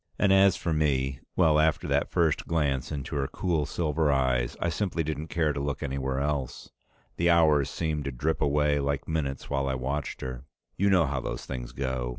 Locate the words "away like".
8.41-9.07